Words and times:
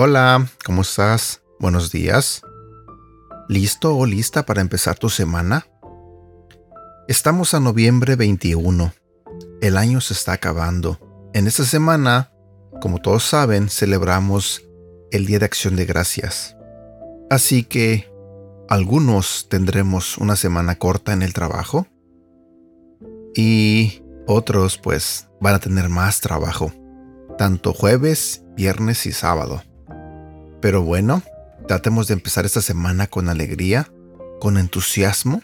Hola, 0.00 0.46
¿cómo 0.64 0.82
estás? 0.82 1.42
Buenos 1.58 1.90
días. 1.90 2.40
¿Listo 3.48 3.96
o 3.96 4.06
lista 4.06 4.46
para 4.46 4.60
empezar 4.60 4.96
tu 4.96 5.10
semana? 5.10 5.66
Estamos 7.08 7.52
a 7.52 7.58
noviembre 7.58 8.14
21. 8.14 8.92
El 9.60 9.76
año 9.76 10.00
se 10.00 10.14
está 10.14 10.34
acabando. 10.34 11.00
En 11.34 11.48
esta 11.48 11.64
semana, 11.64 12.30
como 12.80 13.00
todos 13.00 13.24
saben, 13.24 13.68
celebramos 13.68 14.67
el 15.10 15.26
Día 15.26 15.38
de 15.38 15.44
Acción 15.44 15.76
de 15.76 15.86
Gracias. 15.86 16.56
Así 17.30 17.64
que 17.64 18.10
algunos 18.68 19.48
tendremos 19.48 20.18
una 20.18 20.36
semana 20.36 20.76
corta 20.76 21.12
en 21.12 21.22
el 21.22 21.32
trabajo 21.32 21.86
y 23.34 24.02
otros 24.26 24.78
pues 24.78 25.28
van 25.40 25.54
a 25.54 25.58
tener 25.58 25.88
más 25.88 26.20
trabajo, 26.20 26.72
tanto 27.38 27.72
jueves, 27.72 28.44
viernes 28.56 29.06
y 29.06 29.12
sábado. 29.12 29.62
Pero 30.60 30.82
bueno, 30.82 31.22
tratemos 31.66 32.08
de 32.08 32.14
empezar 32.14 32.44
esta 32.44 32.60
semana 32.60 33.06
con 33.06 33.28
alegría, 33.28 33.90
con 34.40 34.58
entusiasmo 34.58 35.42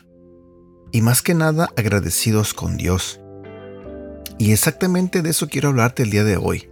y 0.93 1.01
más 1.01 1.23
que 1.23 1.35
nada 1.35 1.69
agradecidos 1.77 2.55
con 2.55 2.77
Dios. 2.77 3.21
Y 4.39 4.53
exactamente 4.53 5.23
de 5.23 5.31
eso 5.31 5.49
quiero 5.49 5.69
hablarte 5.69 6.03
el 6.03 6.11
día 6.11 6.25
de 6.25 6.37
hoy. 6.37 6.69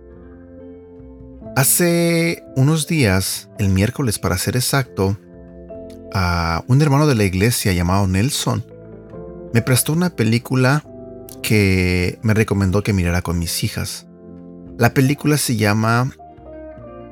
Hace 1.54 2.42
unos 2.56 2.86
días, 2.86 3.50
el 3.58 3.68
miércoles 3.68 4.18
para 4.18 4.38
ser 4.38 4.56
exacto, 4.56 5.18
a 6.14 6.64
un 6.66 6.80
hermano 6.80 7.06
de 7.06 7.14
la 7.14 7.24
iglesia 7.24 7.74
llamado 7.74 8.06
Nelson 8.06 8.64
me 9.52 9.60
prestó 9.60 9.92
una 9.92 10.08
película 10.08 10.82
que 11.42 12.18
me 12.22 12.32
recomendó 12.32 12.82
que 12.82 12.94
mirara 12.94 13.20
con 13.20 13.38
mis 13.38 13.64
hijas. 13.64 14.06
La 14.78 14.94
película 14.94 15.36
se 15.36 15.56
llama 15.56 16.10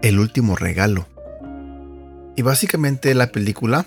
El 0.00 0.18
último 0.18 0.56
regalo. 0.56 1.06
Y 2.34 2.40
básicamente 2.40 3.14
la 3.14 3.32
película, 3.32 3.84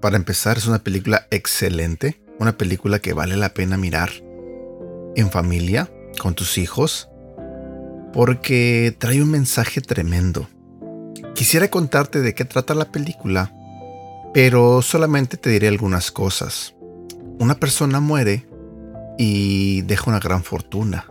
para 0.00 0.16
empezar, 0.16 0.56
es 0.56 0.68
una 0.68 0.84
película 0.84 1.26
excelente, 1.32 2.22
una 2.38 2.56
película 2.56 3.00
que 3.00 3.12
vale 3.12 3.36
la 3.36 3.54
pena 3.54 3.76
mirar 3.76 4.10
en 5.16 5.30
familia, 5.32 5.90
con 6.20 6.34
tus 6.34 6.58
hijos, 6.58 7.08
porque 8.16 8.96
trae 8.98 9.22
un 9.22 9.30
mensaje 9.30 9.80
tremendo. 9.80 10.48
Quisiera 11.36 11.68
contarte 11.68 12.20
de 12.20 12.34
qué 12.34 12.44
trata 12.44 12.74
la 12.74 12.90
película, 12.90 13.52
pero 14.34 14.82
solamente 14.82 15.36
te 15.36 15.50
diré 15.50 15.68
algunas 15.68 16.10
cosas. 16.10 16.74
Una 17.38 17.54
persona 17.54 18.00
muere 18.00 18.48
y 19.18 19.82
deja 19.82 20.10
una 20.10 20.18
gran 20.18 20.42
fortuna, 20.42 21.04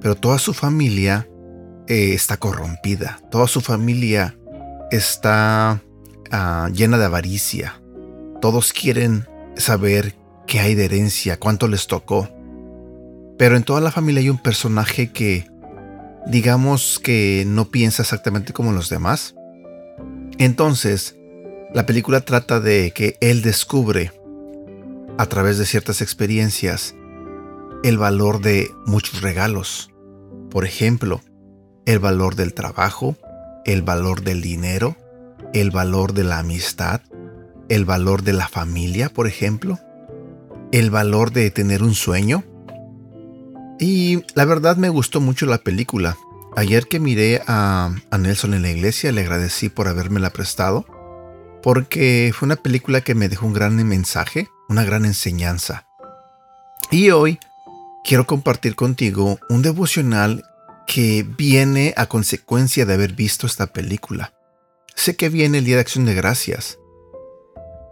pero 0.00 0.16
toda 0.16 0.40
su 0.40 0.52
familia 0.52 1.28
eh, 1.86 2.14
está 2.14 2.36
corrompida, 2.38 3.20
toda 3.30 3.46
su 3.46 3.60
familia 3.60 4.36
está 4.90 5.80
Ah, 6.30 6.68
llena 6.72 6.98
de 6.98 7.06
avaricia. 7.06 7.80
Todos 8.40 8.72
quieren 8.72 9.26
saber 9.56 10.14
qué 10.46 10.60
hay 10.60 10.74
de 10.74 10.84
herencia, 10.84 11.38
cuánto 11.38 11.68
les 11.68 11.86
tocó. 11.86 12.28
Pero 13.38 13.56
en 13.56 13.62
toda 13.62 13.80
la 13.80 13.90
familia 13.90 14.20
hay 14.20 14.30
un 14.30 14.38
personaje 14.38 15.10
que, 15.10 15.46
digamos 16.28 16.98
que 16.98 17.44
no 17.46 17.70
piensa 17.70 18.02
exactamente 18.02 18.52
como 18.52 18.72
los 18.72 18.88
demás. 18.88 19.34
Entonces, 20.38 21.16
la 21.74 21.84
película 21.84 22.20
trata 22.20 22.60
de 22.60 22.92
que 22.94 23.16
él 23.20 23.42
descubre, 23.42 24.12
a 25.18 25.26
través 25.26 25.58
de 25.58 25.66
ciertas 25.66 26.00
experiencias, 26.00 26.94
el 27.82 27.98
valor 27.98 28.40
de 28.40 28.70
muchos 28.86 29.20
regalos. 29.20 29.90
Por 30.50 30.64
ejemplo, 30.64 31.20
el 31.86 31.98
valor 31.98 32.36
del 32.36 32.54
trabajo, 32.54 33.16
el 33.64 33.82
valor 33.82 34.22
del 34.22 34.40
dinero, 34.40 34.96
el 35.52 35.70
valor 35.70 36.12
de 36.12 36.24
la 36.24 36.38
amistad, 36.38 37.00
el 37.68 37.84
valor 37.84 38.22
de 38.22 38.32
la 38.32 38.48
familia, 38.48 39.08
por 39.08 39.26
ejemplo, 39.26 39.78
el 40.72 40.90
valor 40.90 41.32
de 41.32 41.50
tener 41.50 41.82
un 41.82 41.94
sueño. 41.94 42.44
Y 43.78 44.24
la 44.34 44.44
verdad 44.44 44.76
me 44.76 44.88
gustó 44.88 45.20
mucho 45.20 45.46
la 45.46 45.58
película. 45.58 46.16
Ayer 46.58 46.88
que 46.88 46.98
miré 46.98 47.40
a, 47.46 47.90
Nelson 48.18 48.54
en 48.54 48.62
la 48.62 48.70
iglesia 48.70 49.12
le 49.12 49.20
agradecí 49.20 49.68
por 49.68 49.86
habérmela 49.86 50.30
prestado, 50.30 50.84
porque 51.62 52.32
fue 52.34 52.46
una 52.46 52.56
película 52.56 53.00
que 53.00 53.14
me 53.14 53.28
dejó 53.28 53.46
un 53.46 53.52
gran 53.52 53.76
mensaje, 53.86 54.48
una 54.68 54.84
gran 54.84 55.04
enseñanza. 55.04 55.86
Y 56.90 57.10
hoy 57.10 57.38
quiero 58.02 58.26
compartir 58.26 58.74
contigo 58.74 59.38
un 59.48 59.62
devocional 59.62 60.44
que 60.86 61.24
viene 61.36 61.94
a 61.96 62.06
consecuencia 62.06 62.86
de 62.86 62.94
haber 62.94 63.12
visto 63.12 63.46
esta 63.46 63.68
película 63.68 64.32
sé 64.98 65.14
que 65.14 65.28
viene 65.28 65.58
el 65.58 65.64
Día 65.64 65.76
de 65.76 65.82
Acción 65.82 66.04
de 66.06 66.14
Gracias. 66.14 66.78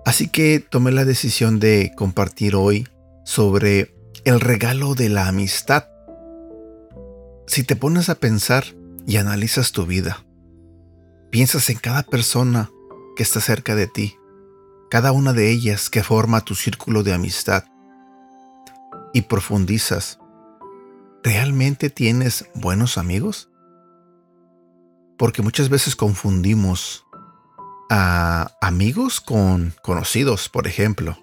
Así 0.04 0.28
que 0.28 0.58
tomé 0.58 0.90
la 0.90 1.04
decisión 1.04 1.60
de 1.60 1.92
compartir 1.96 2.56
hoy 2.56 2.88
sobre 3.24 3.94
el 4.24 4.40
regalo 4.40 4.94
de 4.94 5.08
la 5.08 5.28
amistad. 5.28 5.86
Si 7.46 7.64
te 7.64 7.76
pones 7.76 8.08
a 8.08 8.16
pensar 8.16 8.64
y 9.06 9.16
analizas 9.16 9.72
tu 9.72 9.86
vida, 9.86 10.24
piensas 11.30 11.70
en 11.70 11.78
cada 11.78 12.02
persona 12.02 12.70
que 13.16 13.22
está 13.22 13.40
cerca 13.40 13.74
de 13.74 13.86
ti, 13.86 14.16
cada 14.90 15.12
una 15.12 15.32
de 15.32 15.50
ellas 15.50 15.90
que 15.90 16.02
forma 16.02 16.44
tu 16.44 16.54
círculo 16.54 17.02
de 17.02 17.14
amistad, 17.14 17.64
y 19.12 19.22
profundizas, 19.22 20.18
¿realmente 21.22 21.88
tienes 21.90 22.46
buenos 22.54 22.98
amigos? 22.98 23.48
porque 25.16 25.42
muchas 25.42 25.68
veces 25.68 25.96
confundimos 25.96 27.04
a 27.88 28.52
amigos 28.60 29.20
con 29.20 29.74
conocidos, 29.82 30.48
por 30.48 30.66
ejemplo. 30.66 31.16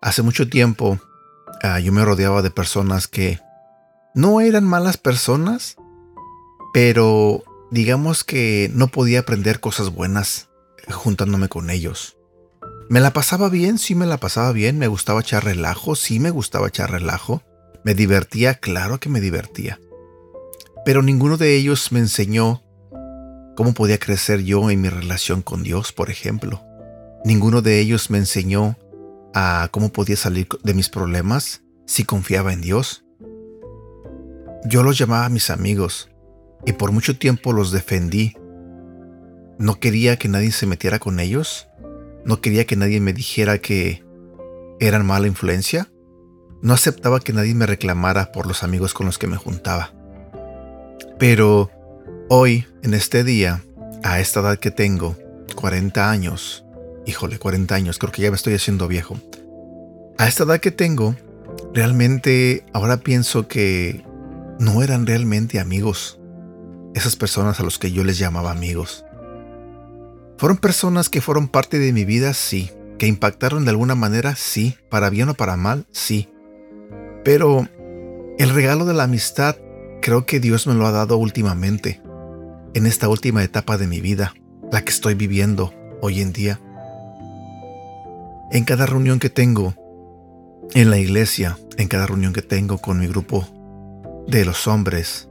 Hace 0.00 0.22
mucho 0.22 0.48
tiempo 0.48 0.98
ah, 1.62 1.80
yo 1.80 1.92
me 1.92 2.04
rodeaba 2.04 2.42
de 2.42 2.50
personas 2.50 3.08
que 3.08 3.40
no 4.14 4.40
eran 4.40 4.64
malas 4.64 4.96
personas, 4.96 5.76
pero 6.72 7.44
digamos 7.70 8.24
que 8.24 8.70
no 8.74 8.88
podía 8.88 9.20
aprender 9.20 9.60
cosas 9.60 9.90
buenas 9.90 10.48
juntándome 10.90 11.48
con 11.48 11.70
ellos. 11.70 12.16
Me 12.88 13.00
la 13.00 13.12
pasaba 13.12 13.48
bien, 13.48 13.78
sí 13.78 13.94
me 13.94 14.06
la 14.06 14.18
pasaba 14.18 14.52
bien, 14.52 14.78
me 14.78 14.88
gustaba 14.88 15.20
echar 15.20 15.44
relajo, 15.44 15.94
sí 15.94 16.20
me 16.20 16.30
gustaba 16.30 16.68
echar 16.68 16.90
relajo, 16.90 17.42
me 17.84 17.94
divertía, 17.94 18.54
claro 18.54 18.98
que 18.98 19.10
me 19.10 19.20
divertía 19.20 19.78
pero 20.88 21.02
ninguno 21.02 21.36
de 21.36 21.54
ellos 21.54 21.92
me 21.92 21.98
enseñó 21.98 22.62
cómo 23.56 23.74
podía 23.74 23.98
crecer 23.98 24.42
yo 24.42 24.70
en 24.70 24.80
mi 24.80 24.88
relación 24.88 25.42
con 25.42 25.62
Dios, 25.62 25.92
por 25.92 26.08
ejemplo. 26.08 26.64
Ninguno 27.26 27.60
de 27.60 27.78
ellos 27.78 28.08
me 28.08 28.16
enseñó 28.16 28.78
a 29.34 29.68
cómo 29.70 29.90
podía 29.90 30.16
salir 30.16 30.48
de 30.62 30.72
mis 30.72 30.88
problemas 30.88 31.60
si 31.86 32.04
confiaba 32.04 32.54
en 32.54 32.62
Dios. 32.62 33.04
Yo 34.64 34.82
los 34.82 34.98
llamaba 34.98 35.28
mis 35.28 35.50
amigos 35.50 36.10
y 36.66 36.72
por 36.72 36.92
mucho 36.92 37.16
tiempo 37.18 37.52
los 37.52 37.70
defendí. 37.70 38.34
No 39.58 39.78
quería 39.80 40.16
que 40.16 40.28
nadie 40.28 40.52
se 40.52 40.66
metiera 40.66 40.98
con 40.98 41.20
ellos. 41.20 41.68
No 42.24 42.40
quería 42.40 42.66
que 42.66 42.76
nadie 42.76 43.00
me 43.00 43.12
dijera 43.12 43.58
que 43.58 44.04
eran 44.80 45.06
mala 45.06 45.26
influencia. 45.26 45.88
No 46.60 46.74
aceptaba 46.74 47.20
que 47.20 47.32
nadie 47.32 47.54
me 47.54 47.66
reclamara 47.66 48.32
por 48.32 48.46
los 48.46 48.62
amigos 48.62 48.94
con 48.94 49.06
los 49.06 49.18
que 49.18 49.28
me 49.28 49.36
juntaba. 49.36 49.92
Pero 51.18 51.70
hoy, 52.28 52.66
en 52.82 52.94
este 52.94 53.24
día, 53.24 53.62
a 54.02 54.20
esta 54.20 54.40
edad 54.40 54.58
que 54.58 54.70
tengo, 54.70 55.16
40 55.54 56.10
años, 56.10 56.64
híjole, 57.06 57.38
40 57.38 57.74
años, 57.74 57.98
creo 57.98 58.12
que 58.12 58.22
ya 58.22 58.30
me 58.30 58.36
estoy 58.36 58.54
haciendo 58.54 58.88
viejo. 58.88 59.16
A 60.18 60.26
esta 60.26 60.44
edad 60.44 60.60
que 60.60 60.72
tengo, 60.72 61.14
realmente 61.74 62.64
ahora 62.72 62.98
pienso 62.98 63.48
que 63.48 64.04
no 64.58 64.82
eran 64.82 65.06
realmente 65.06 65.60
amigos. 65.60 66.20
Esas 66.94 67.16
personas 67.16 67.60
a 67.60 67.62
los 67.62 67.78
que 67.78 67.92
yo 67.92 68.04
les 68.04 68.18
llamaba 68.18 68.50
amigos. 68.50 69.04
Fueron 70.36 70.58
personas 70.58 71.08
que 71.08 71.20
fueron 71.20 71.48
parte 71.48 71.78
de 71.78 71.92
mi 71.92 72.04
vida, 72.04 72.34
sí. 72.34 72.70
Que 72.98 73.06
impactaron 73.06 73.64
de 73.64 73.70
alguna 73.70 73.94
manera, 73.94 74.34
sí. 74.34 74.76
Para 74.90 75.10
bien 75.10 75.28
o 75.28 75.34
para 75.34 75.56
mal, 75.56 75.86
sí. 75.92 76.28
Pero 77.24 77.68
el 78.38 78.50
regalo 78.50 78.84
de 78.84 78.94
la 78.94 79.04
amistad 79.04 79.56
creo 80.00 80.26
que 80.26 80.40
Dios 80.40 80.66
me 80.66 80.74
lo 80.74 80.86
ha 80.86 80.92
dado 80.92 81.18
últimamente, 81.18 82.00
en 82.74 82.86
esta 82.86 83.08
última 83.08 83.42
etapa 83.42 83.78
de 83.78 83.86
mi 83.86 84.00
vida, 84.00 84.34
la 84.70 84.82
que 84.82 84.90
estoy 84.90 85.14
viviendo 85.14 85.74
hoy 86.00 86.20
en 86.20 86.32
día. 86.32 86.60
En 88.50 88.64
cada 88.64 88.86
reunión 88.86 89.18
que 89.18 89.30
tengo 89.30 89.74
en 90.74 90.90
la 90.90 90.98
iglesia, 90.98 91.58
en 91.76 91.88
cada 91.88 92.06
reunión 92.06 92.32
que 92.32 92.42
tengo 92.42 92.78
con 92.78 93.00
mi 93.00 93.06
grupo 93.06 93.46
de 94.28 94.44
los 94.44 94.66
hombres, 94.68 95.28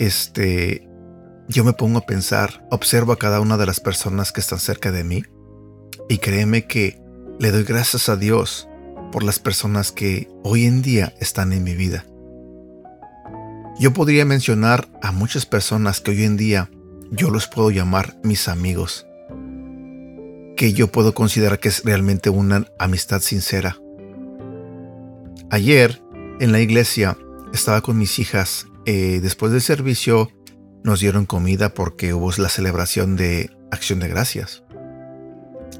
este, 0.00 0.88
yo 1.48 1.64
me 1.64 1.72
pongo 1.72 1.98
a 1.98 2.06
pensar, 2.06 2.66
observo 2.70 3.12
a 3.12 3.18
cada 3.18 3.40
una 3.40 3.56
de 3.56 3.66
las 3.66 3.78
personas 3.78 4.32
que 4.32 4.40
están 4.40 4.58
cerca 4.58 4.90
de 4.90 5.04
mí 5.04 5.22
y 6.08 6.18
créeme 6.18 6.66
que 6.66 7.00
le 7.38 7.52
doy 7.52 7.62
gracias 7.62 8.08
a 8.08 8.16
Dios 8.16 8.68
por 9.12 9.22
las 9.22 9.38
personas 9.38 9.92
que 9.92 10.28
hoy 10.42 10.66
en 10.66 10.82
día 10.82 11.14
están 11.20 11.52
en 11.52 11.62
mi 11.62 11.74
vida. 11.74 12.04
Yo 13.78 13.92
podría 13.92 14.24
mencionar 14.24 14.88
a 15.02 15.12
muchas 15.12 15.46
personas 15.46 16.00
que 16.00 16.10
hoy 16.10 16.24
en 16.24 16.36
día 16.36 16.68
yo 17.12 17.30
los 17.30 17.46
puedo 17.46 17.70
llamar 17.70 18.16
mis 18.24 18.48
amigos, 18.48 19.06
que 20.56 20.72
yo 20.72 20.88
puedo 20.88 21.14
considerar 21.14 21.60
que 21.60 21.68
es 21.68 21.84
realmente 21.84 22.28
una 22.28 22.66
amistad 22.78 23.20
sincera. 23.20 23.76
Ayer 25.50 26.02
en 26.40 26.52
la 26.52 26.60
iglesia 26.60 27.16
estaba 27.52 27.80
con 27.80 27.98
mis 27.98 28.18
hijas, 28.18 28.66
eh, 28.86 29.20
después 29.22 29.52
del 29.52 29.60
servicio 29.60 30.30
nos 30.84 31.00
dieron 31.00 31.26
comida 31.26 31.74
porque 31.74 32.14
hubo 32.14 32.30
la 32.38 32.48
celebración 32.48 33.16
de 33.16 33.50
Acción 33.70 34.00
de 34.00 34.08
Gracias. 34.08 34.62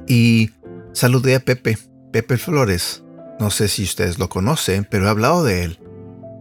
Y 0.07 0.51
saludé 0.93 1.35
a 1.35 1.39
Pepe, 1.39 1.77
Pepe 2.11 2.37
Flores. 2.37 3.03
No 3.39 3.49
sé 3.49 3.67
si 3.67 3.83
ustedes 3.83 4.19
lo 4.19 4.29
conocen, 4.29 4.87
pero 4.89 5.05
he 5.05 5.09
hablado 5.09 5.43
de 5.43 5.63
él. 5.63 5.79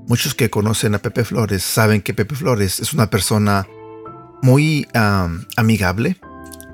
Muchos 0.07 0.35
que 0.35 0.51
conocen 0.51 0.95
a 0.95 0.99
Pepe 0.99 1.25
Flores 1.25 1.63
saben 1.63 2.03
que 2.03 2.15
Pepe 2.15 2.35
Flores 2.35 2.81
es 2.81 2.93
una 2.93 3.09
persona 3.09 3.67
muy 4.43 4.87
amigable, 5.57 6.17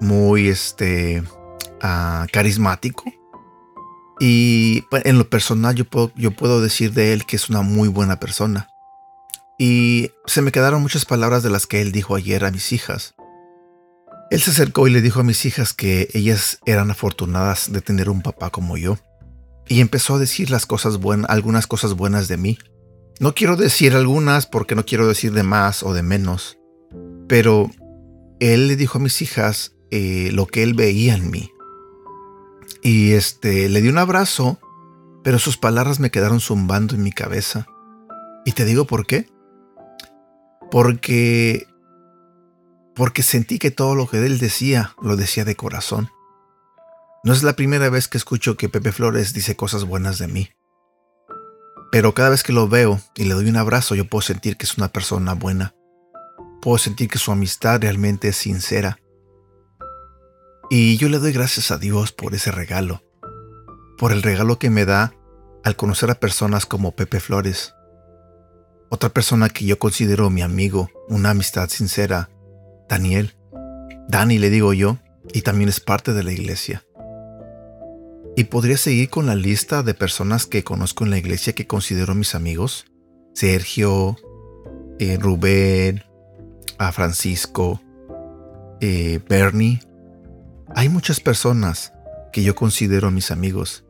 muy 0.00 0.48
este, 0.48 1.22
ah, 1.82 2.26
carismático. 2.32 3.04
Y 4.18 4.82
pues, 4.90 5.04
en 5.04 5.18
lo 5.18 5.28
personal 5.28 5.74
yo 5.74 5.84
puedo, 5.84 6.12
yo 6.16 6.30
puedo 6.30 6.60
decir 6.60 6.92
de 6.92 7.12
él 7.12 7.26
que 7.26 7.36
es 7.36 7.48
una 7.48 7.62
muy 7.62 7.88
buena 7.88 8.18
persona. 8.18 8.68
Y 9.58 10.10
se 10.26 10.42
me 10.42 10.52
quedaron 10.52 10.82
muchas 10.82 11.04
palabras 11.04 11.42
de 11.42 11.50
las 11.50 11.66
que 11.66 11.80
él 11.80 11.92
dijo 11.92 12.14
ayer 12.14 12.44
a 12.44 12.50
mis 12.50 12.72
hijas. 12.72 13.14
Él 14.30 14.40
se 14.40 14.50
acercó 14.50 14.86
y 14.86 14.90
le 14.90 15.00
dijo 15.00 15.20
a 15.20 15.24
mis 15.24 15.44
hijas 15.44 15.72
que 15.72 16.08
ellas 16.12 16.58
eran 16.66 16.90
afortunadas 16.90 17.72
de 17.72 17.80
tener 17.80 18.10
un 18.10 18.22
papá 18.22 18.50
como 18.50 18.76
yo. 18.76 18.98
Y 19.68 19.80
empezó 19.80 20.16
a 20.16 20.18
decir 20.18 20.50
las 20.50 20.66
cosas 20.66 20.98
buenas, 20.98 21.30
algunas 21.30 21.66
cosas 21.66 21.94
buenas 21.94 22.28
de 22.28 22.36
mí. 22.36 22.58
No 23.18 23.34
quiero 23.34 23.56
decir 23.56 23.94
algunas 23.94 24.46
porque 24.46 24.74
no 24.74 24.84
quiero 24.84 25.08
decir 25.08 25.32
de 25.32 25.42
más 25.42 25.82
o 25.82 25.94
de 25.94 26.02
menos. 26.02 26.58
Pero 27.28 27.70
él 28.40 28.68
le 28.68 28.76
dijo 28.76 28.98
a 28.98 29.00
mis 29.00 29.22
hijas 29.22 29.74
eh, 29.90 30.30
lo 30.32 30.46
que 30.46 30.62
él 30.62 30.74
veía 30.74 31.14
en 31.14 31.30
mí. 31.30 31.50
Y 32.86 33.14
este, 33.14 33.68
le 33.68 33.82
di 33.82 33.88
un 33.88 33.98
abrazo, 33.98 34.60
pero 35.24 35.40
sus 35.40 35.56
palabras 35.56 35.98
me 35.98 36.12
quedaron 36.12 36.38
zumbando 36.38 36.94
en 36.94 37.02
mi 37.02 37.10
cabeza. 37.10 37.66
Y 38.44 38.52
te 38.52 38.64
digo 38.64 38.86
por 38.86 39.08
qué. 39.08 39.28
Porque 40.70 41.66
porque 42.94 43.24
sentí 43.24 43.58
que 43.58 43.72
todo 43.72 43.96
lo 43.96 44.06
que 44.06 44.24
él 44.24 44.38
decía 44.38 44.94
lo 45.02 45.16
decía 45.16 45.44
de 45.44 45.56
corazón. 45.56 46.10
No 47.24 47.32
es 47.32 47.42
la 47.42 47.56
primera 47.56 47.90
vez 47.90 48.06
que 48.06 48.18
escucho 48.18 48.56
que 48.56 48.68
Pepe 48.68 48.92
Flores 48.92 49.32
dice 49.32 49.56
cosas 49.56 49.82
buenas 49.82 50.20
de 50.20 50.28
mí. 50.28 50.50
Pero 51.90 52.14
cada 52.14 52.28
vez 52.28 52.44
que 52.44 52.52
lo 52.52 52.68
veo 52.68 53.00
y 53.16 53.24
le 53.24 53.34
doy 53.34 53.48
un 53.48 53.56
abrazo, 53.56 53.96
yo 53.96 54.08
puedo 54.08 54.22
sentir 54.22 54.56
que 54.56 54.64
es 54.64 54.78
una 54.78 54.92
persona 54.92 55.34
buena. 55.34 55.74
Puedo 56.62 56.78
sentir 56.78 57.08
que 57.08 57.18
su 57.18 57.32
amistad 57.32 57.80
realmente 57.80 58.28
es 58.28 58.36
sincera. 58.36 59.00
Y 60.68 60.96
yo 60.96 61.08
le 61.08 61.18
doy 61.18 61.32
gracias 61.32 61.70
a 61.70 61.78
Dios 61.78 62.12
por 62.12 62.34
ese 62.34 62.50
regalo. 62.50 63.02
Por 63.98 64.12
el 64.12 64.22
regalo 64.22 64.58
que 64.58 64.70
me 64.70 64.84
da 64.84 65.14
al 65.64 65.76
conocer 65.76 66.10
a 66.10 66.16
personas 66.16 66.66
como 66.66 66.96
Pepe 66.96 67.20
Flores. 67.20 67.74
Otra 68.88 69.10
persona 69.10 69.48
que 69.48 69.64
yo 69.64 69.78
considero 69.78 70.30
mi 70.30 70.42
amigo, 70.42 70.90
una 71.08 71.30
amistad 71.30 71.68
sincera, 71.68 72.30
Daniel. 72.88 73.36
Dani 74.08 74.38
le 74.38 74.50
digo 74.50 74.72
yo, 74.72 74.98
y 75.32 75.42
también 75.42 75.68
es 75.68 75.80
parte 75.80 76.12
de 76.12 76.22
la 76.22 76.32
iglesia. 76.32 76.84
Y 78.36 78.44
podría 78.44 78.76
seguir 78.76 79.08
con 79.08 79.26
la 79.26 79.34
lista 79.34 79.82
de 79.82 79.94
personas 79.94 80.46
que 80.46 80.62
conozco 80.62 81.04
en 81.04 81.10
la 81.10 81.18
iglesia 81.18 81.54
que 81.54 81.66
considero 81.66 82.14
mis 82.14 82.34
amigos. 82.34 82.86
Sergio, 83.34 84.16
eh, 84.98 85.16
Rubén, 85.20 86.04
a 86.78 86.92
Francisco, 86.92 87.80
eh, 88.80 89.20
Bernie. 89.28 89.80
Hay 90.78 90.90
muchas 90.90 91.20
personas 91.20 91.94
que 92.34 92.42
yo 92.42 92.54
considero 92.54 93.10
mis 93.10 93.30
amigos. 93.30 93.82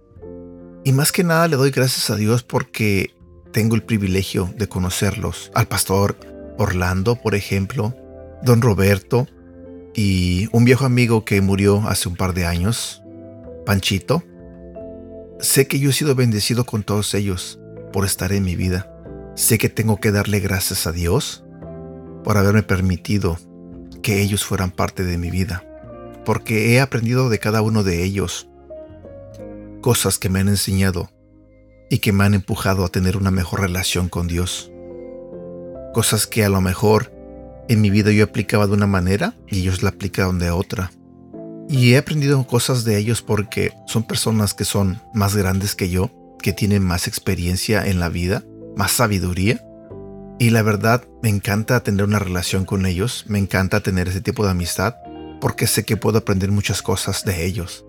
Y 0.84 0.92
más 0.92 1.10
que 1.10 1.24
nada 1.24 1.48
le 1.48 1.56
doy 1.56 1.72
gracias 1.72 2.10
a 2.10 2.14
Dios 2.14 2.44
porque 2.44 3.12
tengo 3.52 3.74
el 3.74 3.82
privilegio 3.82 4.54
de 4.56 4.68
conocerlos. 4.68 5.50
Al 5.52 5.66
pastor 5.66 6.16
Orlando, 6.58 7.16
por 7.16 7.34
ejemplo, 7.34 7.96
don 8.44 8.62
Roberto 8.62 9.26
y 9.96 10.48
un 10.52 10.64
viejo 10.64 10.84
amigo 10.84 11.24
que 11.24 11.40
murió 11.40 11.82
hace 11.88 12.08
un 12.08 12.14
par 12.14 12.34
de 12.34 12.46
años, 12.46 13.02
Panchito. 13.64 14.22
Sé 15.40 15.66
que 15.66 15.80
yo 15.80 15.90
he 15.90 15.92
sido 15.92 16.14
bendecido 16.14 16.66
con 16.66 16.84
todos 16.84 17.14
ellos 17.14 17.58
por 17.92 18.04
estar 18.04 18.32
en 18.32 18.44
mi 18.44 18.54
vida. 18.54 18.88
Sé 19.34 19.58
que 19.58 19.68
tengo 19.68 19.98
que 19.98 20.12
darle 20.12 20.38
gracias 20.38 20.86
a 20.86 20.92
Dios 20.92 21.42
por 22.22 22.38
haberme 22.38 22.62
permitido 22.62 23.40
que 24.04 24.22
ellos 24.22 24.44
fueran 24.44 24.70
parte 24.70 25.02
de 25.02 25.18
mi 25.18 25.32
vida, 25.32 25.64
porque 26.26 26.74
he 26.74 26.80
aprendido 26.80 27.30
de 27.30 27.38
cada 27.38 27.62
uno 27.62 27.84
de 27.84 28.02
ellos 28.02 28.48
cosas 29.80 30.18
que 30.18 30.28
me 30.28 30.40
han 30.40 30.48
enseñado 30.48 31.08
y 31.88 31.98
que 31.98 32.12
me 32.12 32.24
han 32.24 32.34
empujado 32.34 32.84
a 32.84 32.88
tener 32.88 33.16
una 33.16 33.30
mejor 33.30 33.60
relación 33.60 34.08
con 34.08 34.26
Dios. 34.26 34.72
Cosas 35.94 36.26
que 36.26 36.44
a 36.44 36.48
lo 36.48 36.60
mejor 36.60 37.12
en 37.68 37.80
mi 37.80 37.90
vida 37.90 38.10
yo 38.10 38.24
aplicaba 38.24 38.66
de 38.66 38.72
una 38.72 38.88
manera 38.88 39.34
y 39.46 39.60
ellos 39.60 39.84
la 39.84 39.90
aplicaron 39.90 40.40
de 40.40 40.50
otra. 40.50 40.90
Y 41.68 41.92
he 41.92 41.98
aprendido 41.98 42.44
cosas 42.44 42.84
de 42.84 42.98
ellos 42.98 43.22
porque 43.22 43.72
son 43.86 44.02
personas 44.02 44.52
que 44.52 44.64
son 44.64 45.00
más 45.14 45.36
grandes 45.36 45.76
que 45.76 45.88
yo, 45.88 46.10
que 46.42 46.52
tienen 46.52 46.82
más 46.82 47.06
experiencia 47.06 47.86
en 47.86 48.00
la 48.00 48.08
vida, 48.08 48.42
más 48.76 48.90
sabiduría. 48.90 49.64
Y 50.40 50.50
la 50.50 50.62
verdad, 50.62 51.04
me 51.22 51.28
encanta 51.28 51.84
tener 51.84 52.04
una 52.04 52.18
relación 52.18 52.64
con 52.64 52.84
ellos, 52.84 53.24
me 53.28 53.38
encanta 53.38 53.80
tener 53.80 54.08
ese 54.08 54.20
tipo 54.20 54.44
de 54.44 54.50
amistad, 54.50 54.96
porque 55.40 55.66
sé 55.66 55.84
que 55.84 55.96
puedo 55.96 56.18
aprender 56.18 56.50
muchas 56.50 56.82
cosas 56.82 57.24
de 57.24 57.44
ellos. 57.44 57.84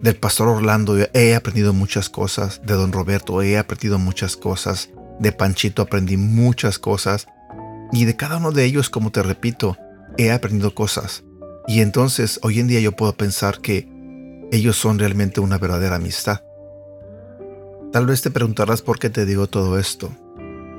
Del 0.00 0.16
pastor 0.16 0.48
Orlando 0.48 0.96
he 1.14 1.34
aprendido 1.34 1.72
muchas 1.72 2.08
cosas, 2.08 2.60
de 2.64 2.74
don 2.74 2.92
Roberto 2.92 3.40
he 3.42 3.56
aprendido 3.56 3.98
muchas 3.98 4.36
cosas, 4.36 4.90
de 5.20 5.32
Panchito 5.32 5.82
aprendí 5.82 6.16
muchas 6.16 6.78
cosas, 6.78 7.28
y 7.92 8.04
de 8.06 8.16
cada 8.16 8.38
uno 8.38 8.52
de 8.52 8.64
ellos, 8.64 8.90
como 8.90 9.12
te 9.12 9.22
repito, 9.22 9.76
he 10.16 10.32
aprendido 10.32 10.74
cosas. 10.74 11.24
Y 11.68 11.80
entonces 11.80 12.40
hoy 12.42 12.58
en 12.58 12.66
día 12.66 12.80
yo 12.80 12.92
puedo 12.92 13.12
pensar 13.16 13.60
que 13.60 13.88
ellos 14.50 14.76
son 14.76 14.98
realmente 14.98 15.40
una 15.40 15.58
verdadera 15.58 15.96
amistad. 15.96 16.42
Tal 17.92 18.06
vez 18.06 18.22
te 18.22 18.30
preguntarás 18.30 18.82
por 18.82 18.98
qué 18.98 19.10
te 19.10 19.26
digo 19.26 19.46
todo 19.46 19.78
esto. 19.78 20.10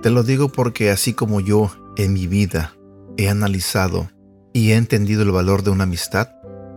Te 0.02 0.10
lo 0.10 0.24
digo 0.24 0.50
porque 0.50 0.90
así 0.90 1.14
como 1.14 1.40
yo 1.40 1.72
en 1.96 2.14
mi 2.14 2.28
vida 2.28 2.76
he 3.18 3.30
analizado 3.30 4.10
y 4.54 4.72
he 4.72 4.76
entendido 4.76 5.24
el 5.24 5.32
valor 5.32 5.64
de 5.64 5.72
una 5.72 5.84
amistad, 5.84 6.30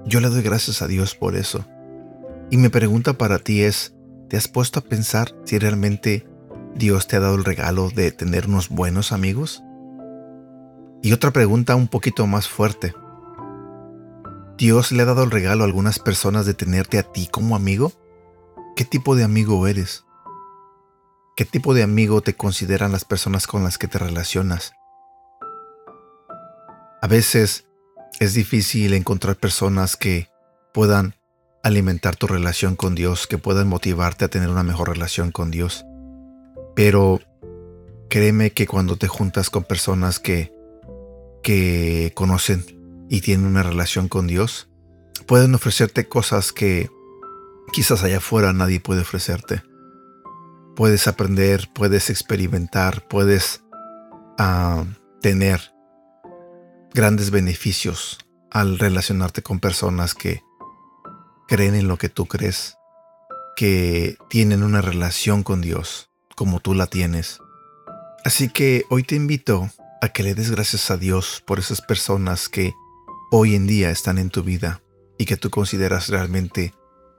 yo 0.07 0.21
le 0.21 0.29
doy 0.29 0.43
gracias 0.43 0.81
a 0.83 0.87
Dios 0.87 1.15
por 1.15 1.37
eso. 1.37 1.65
Y 2.51 2.57
mi 2.57 2.71
pregunta 2.71 3.15
para 3.15 3.39
ti 3.39 3.63
es, 3.63 3.95
¿te 4.29 4.37
has 4.37 4.49
puesto 4.49 4.81
a 4.81 4.83
pensar 4.83 5.35
si 5.45 5.59
realmente 5.59 6.27
Dios 6.75 7.07
te 7.07 7.17
ha 7.17 7.21
dado 7.21 7.35
el 7.35 7.45
regalo 7.45 7.91
de 7.91 8.13
tener 8.13 8.47
unos 8.47 8.71
buenos 8.71 9.13
amigos? 9.13 9.63
Y 11.03 11.13
otra 11.13 11.33
pregunta 11.33 11.77
un 11.77 11.89
poquito 11.89 12.27
más 12.27 12.49
fuerte. 12.49 12.95
¿Dios 14.57 14.91
le 14.91 15.03
ha 15.03 15.07
dado 15.07 15.23
el 15.23 15.31
regalo 15.31 15.63
a 15.63 15.67
algunas 15.67 15.99
personas 15.99 16.47
de 16.47 16.55
tenerte 16.55 16.99
a 16.99 17.03
ti 17.03 17.29
como 17.31 17.57
amigo? 17.57 17.93
¿Qué 18.75 18.85
tipo 18.85 19.15
de 19.15 19.25
amigo 19.25 19.67
eres? 19.67 20.05
¿Qué 21.37 21.45
tipo 21.45 21.75
de 21.75 21.83
amigo 21.83 22.23
te 22.23 22.35
consideran 22.35 22.93
las 22.93 23.05
personas 23.05 23.47
con 23.47 23.63
las 23.63 23.77
que 23.77 23.89
te 23.89 23.99
relacionas? 23.99 24.73
A 27.03 27.07
veces 27.09 27.66
es 28.21 28.35
difícil 28.35 28.95
encontrar 28.95 29.37
personas 29.37 29.97
que 29.97 30.29
puedan 30.73 31.15
alimentar 31.63 32.17
tu 32.17 32.27
relación 32.27 32.77
con 32.77 32.95
Dios, 32.95 33.27
que 33.27 33.39
puedan 33.39 33.69
motivarte 33.69 34.25
a 34.25 34.29
tener 34.29 34.49
una 34.49 34.63
mejor 34.63 34.89
relación 34.91 35.33
con 35.33 35.51
Dios. 35.51 35.85
Pero 36.75 37.21
créeme 38.09 38.53
que 38.53 38.67
cuando 38.67 38.97
te 38.97 39.09
juntas 39.09 39.51
con 39.51 39.65
personas 39.65 40.19
que 40.19 40.57
que 41.47 42.11
conocen 42.17 42.65
y 43.09 43.21
tienen 43.21 43.47
una 43.47 43.63
relación 43.63 44.09
con 44.09 44.27
Dios, 44.27 44.69
pueden 45.27 45.55
ofrecerte 45.55 46.09
cosas 46.09 46.51
que 46.51 46.91
quizás 47.73 48.03
allá 48.03 48.17
afuera 48.17 48.53
nadie 48.53 48.81
puede 48.81 49.03
ofrecerte. 49.03 49.63
Puedes 50.75 51.07
aprender, 51.07 51.71
puedes 51.73 52.11
experimentar, 52.11 53.07
puedes 53.07 53.63
ah, 54.39 54.87
tener 55.23 55.61
grandes 56.97 57.31
beneficios 57.31 58.19
al 58.51 58.79
relacionarte 58.79 59.43
con 59.43 59.61
personas 59.61 60.15
que 60.15 60.43
creen 61.47 61.75
en 61.75 61.89
lo 61.89 61.99
que 61.99 62.09
tú 62.09 62.25
crees, 62.25 62.79
que 63.55 64.17
tienen 64.31 64.63
una 64.63 64.81
relación 64.81 65.43
con 65.43 65.61
Dios 65.61 66.09
como 66.37 66.59
tú 66.61 66.73
la 66.73 66.87
tienes. 66.87 67.39
Así 68.25 68.49
que 68.49 68.87
hoy 68.89 69.03
te 69.03 69.15
invito 69.15 69.69
a 70.01 70.09
que 70.09 70.23
le 70.23 70.35
des 70.35 70.51
gracias 70.51 70.91
a 70.91 70.97
Dios 70.97 71.43
por 71.47 71.59
esas 71.59 71.83
personas 71.83 72.49
que 72.49 72.73
hoy 73.31 73.55
en 73.55 73.67
día 73.67 73.91
están 73.91 74.17
en 74.17 74.31
tu 74.31 74.43
vida 74.43 74.81
y 75.19 75.27
que 75.27 75.37
tú 75.37 75.51
consideras 75.51 76.09
realmente 76.09 76.73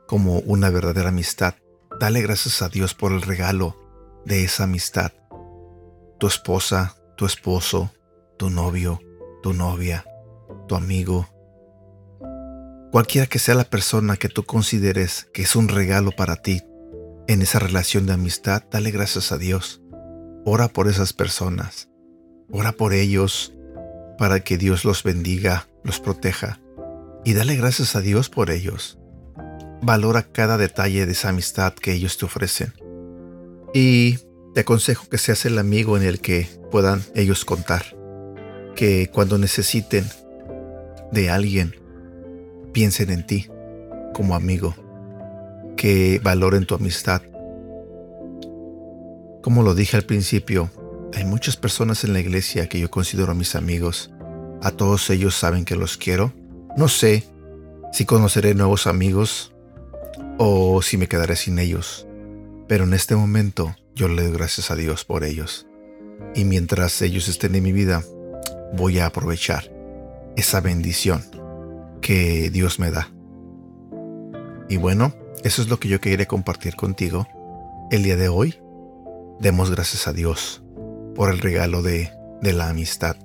como 0.08 0.40
una 0.40 0.72
verdadera 0.72 1.10
amistad. 1.10 1.54
Dale 2.00 2.24
gracias 2.24 2.64
a 2.64 2.70
Dios 2.70 2.96
por 2.96 3.12
el 3.12 3.22
regalo 3.22 3.78
de 4.26 4.44
esa 4.44 4.64
amistad. 4.64 5.12
Tu 6.20 6.26
esposa, 6.26 6.98
tu 7.16 7.28
esposo, 7.28 7.92
tu 8.38 8.50
novio, 8.50 9.02
tu 9.48 9.54
novia, 9.54 10.04
tu 10.68 10.76
amigo. 10.76 11.26
Cualquiera 12.92 13.28
que 13.28 13.40
sea 13.40 13.56
la 13.56 13.64
persona 13.64 14.18
que 14.18 14.28
tú 14.28 14.44
consideres 14.44 15.30
que 15.34 15.44
es 15.44 15.56
un 15.56 15.70
regalo 15.70 16.12
para 16.12 16.36
ti 16.42 16.64
en 17.30 17.42
esa 17.42 17.58
relación 17.58 18.06
de 18.06 18.12
amistad, 18.12 18.64
dale 18.70 18.92
gracias 18.92 19.32
a 19.32 19.38
Dios. 19.38 19.82
Ora 20.44 20.68
por 20.68 20.90
esas 20.90 21.14
personas. 21.14 21.88
Ora 22.52 22.74
por 22.74 22.92
ellos 22.92 23.54
para 24.18 24.42
que 24.42 24.58
Dios 24.58 24.84
los 24.84 25.04
bendiga, 25.04 25.70
los 25.82 26.02
proteja. 26.02 26.60
Y 27.24 27.32
dale 27.32 27.56
gracias 27.56 27.96
a 27.96 28.02
Dios 28.02 28.28
por 28.28 28.52
ellos. 28.52 29.00
Valora 29.82 30.24
cada 30.24 30.58
detalle 30.58 31.06
de 31.06 31.14
esa 31.14 31.30
amistad 31.30 31.74
que 31.74 31.94
ellos 31.94 32.18
te 32.18 32.26
ofrecen. 32.26 32.74
Y 33.74 34.18
te 34.54 34.60
aconsejo 34.60 35.08
que 35.08 35.18
seas 35.18 35.46
el 35.46 35.58
amigo 35.58 35.96
en 35.96 36.04
el 36.04 36.20
que 36.20 36.50
puedan 36.70 37.02
ellos 37.16 37.46
contar. 37.46 37.97
Que 38.78 39.10
cuando 39.10 39.38
necesiten 39.38 40.06
de 41.12 41.30
alguien, 41.30 41.76
piensen 42.72 43.10
en 43.10 43.26
ti 43.26 43.50
como 44.14 44.36
amigo. 44.36 44.76
Que 45.76 46.22
valoren 46.24 46.66
tu 46.66 46.76
amistad. 46.76 47.22
Como 49.42 49.64
lo 49.64 49.76
dije 49.76 49.98
al 49.98 50.04
principio, 50.04 50.70
hay 51.14 51.26
muchas 51.26 51.58
personas 51.58 52.04
en 52.04 52.14
la 52.14 52.20
iglesia 52.20 52.70
que 52.70 52.80
yo 52.80 52.92
considero 52.92 53.34
mis 53.34 53.56
amigos. 53.56 54.12
A 54.62 54.70
todos 54.70 55.10
ellos 55.10 55.36
saben 55.36 55.66
que 55.66 55.76
los 55.76 55.98
quiero. 55.98 56.32
No 56.78 56.88
sé 56.88 57.24
si 57.92 58.06
conoceré 58.06 58.54
nuevos 58.54 58.86
amigos 58.86 59.54
o 60.38 60.84
si 60.84 60.98
me 60.98 61.08
quedaré 61.08 61.36
sin 61.36 61.58
ellos. 61.58 62.08
Pero 62.68 62.84
en 62.84 62.94
este 62.94 63.16
momento 63.16 63.76
yo 63.96 64.08
le 64.08 64.22
doy 64.22 64.34
gracias 64.34 64.70
a 64.70 64.76
Dios 64.76 65.04
por 65.04 65.24
ellos. 65.24 65.66
Y 66.36 66.44
mientras 66.44 67.02
ellos 67.02 67.28
estén 67.28 67.56
en 67.56 67.64
mi 67.64 67.72
vida, 67.72 68.04
voy 68.74 69.00
a 69.00 69.08
aprovechar 69.08 69.72
esa 70.36 70.62
bendición 70.62 71.24
que 72.02 72.50
Dios 72.50 72.80
me 72.80 72.92
da. 72.92 73.10
Y 74.70 74.78
bueno, 74.78 75.14
eso 75.44 75.62
es 75.62 75.70
lo 75.70 75.80
que 75.80 75.88
yo 75.88 76.02
quería 76.02 76.26
compartir 76.26 76.76
contigo 76.76 77.28
el 77.92 78.04
día 78.04 78.16
de 78.16 78.30
hoy. 78.30 78.60
Demos 79.40 79.72
gracias 79.72 80.08
a 80.08 80.14
Dios 80.14 80.64
por 81.16 81.30
el 81.30 81.40
regalo 81.40 81.82
de, 81.82 82.12
la 82.42 82.70
amistad. 82.70 83.16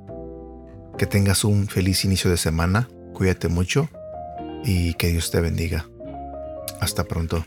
Que 0.99 1.07
tengas 1.07 1.45
un 1.45 1.69
feliz 1.69 2.05
inicio 2.05 2.31
de 2.31 2.37
semana, 2.37 2.89
cuídate 3.13 3.49
mucho 3.49 3.89
y 4.65 4.95
que 4.95 5.09
Dios 5.09 5.31
te 5.31 5.41
bendiga. 5.41 5.87
Hasta 6.81 7.05
pronto. 7.05 7.45